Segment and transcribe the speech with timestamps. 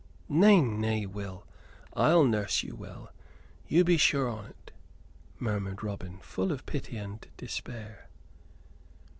[0.29, 1.45] "Nay, nay, Will.
[1.93, 3.11] I'll nurse you well,
[3.69, 4.71] be sure on't,"
[5.37, 8.09] murmured Robin, full of pity and despair.